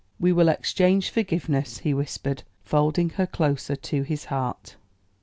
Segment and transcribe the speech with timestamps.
[0.19, 4.75] "We will exchange forgiveness," he whispered, folding her closer to his heart.